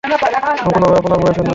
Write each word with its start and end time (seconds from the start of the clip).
আমি 0.03 0.15
কোনভাবেই 0.65 0.99
আপনার 1.01 1.19
বয়সের 1.23 1.43
না। 1.43 1.49